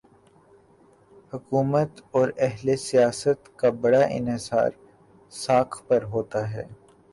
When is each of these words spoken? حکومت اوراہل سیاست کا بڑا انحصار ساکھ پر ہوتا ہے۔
حکومت 1.33 1.91
اوراہل 2.11 2.75
سیاست 2.79 3.39
کا 3.59 3.69
بڑا 3.81 4.01
انحصار 4.09 4.69
ساکھ 5.33 5.81
پر 5.87 6.03
ہوتا 6.03 6.49
ہے۔ 6.53 6.65